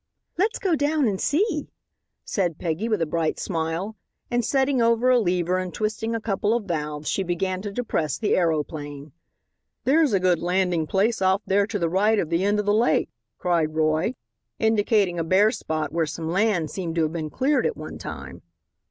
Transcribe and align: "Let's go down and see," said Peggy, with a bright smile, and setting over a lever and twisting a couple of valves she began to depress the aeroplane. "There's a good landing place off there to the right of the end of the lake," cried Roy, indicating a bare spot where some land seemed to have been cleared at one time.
"Let's 0.35 0.57
go 0.57 0.75
down 0.75 1.07
and 1.07 1.21
see," 1.21 1.69
said 2.25 2.57
Peggy, 2.57 2.89
with 2.89 3.03
a 3.03 3.05
bright 3.05 3.37
smile, 3.37 3.95
and 4.31 4.43
setting 4.43 4.81
over 4.81 5.11
a 5.11 5.19
lever 5.19 5.59
and 5.59 5.71
twisting 5.71 6.15
a 6.15 6.19
couple 6.19 6.55
of 6.55 6.65
valves 6.65 7.07
she 7.07 7.21
began 7.21 7.61
to 7.61 7.71
depress 7.71 8.17
the 8.17 8.35
aeroplane. 8.35 9.11
"There's 9.83 10.11
a 10.11 10.19
good 10.19 10.39
landing 10.39 10.87
place 10.87 11.21
off 11.21 11.43
there 11.45 11.67
to 11.67 11.77
the 11.77 11.87
right 11.87 12.17
of 12.17 12.31
the 12.31 12.43
end 12.43 12.59
of 12.59 12.65
the 12.65 12.73
lake," 12.73 13.09
cried 13.37 13.75
Roy, 13.75 14.15
indicating 14.57 15.19
a 15.19 15.23
bare 15.23 15.51
spot 15.51 15.91
where 15.91 16.07
some 16.07 16.31
land 16.31 16.71
seemed 16.71 16.95
to 16.95 17.03
have 17.03 17.13
been 17.13 17.29
cleared 17.29 17.67
at 17.67 17.77
one 17.77 17.99
time. 17.99 18.41